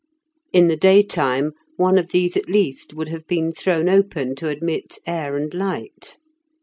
In 0.51 0.65
the 0.65 0.75
daytime 0.75 1.51
one 1.77 1.99
of 1.99 2.09
these 2.09 2.35
at 2.35 2.49
least 2.49 2.95
would 2.95 3.09
have 3.09 3.27
been 3.27 3.51
thrown 3.51 3.87
open 3.87 4.33
to 4.37 4.47
admit 4.49 4.97
air 5.05 5.35
and 5.35 5.53
light. 5.53 6.17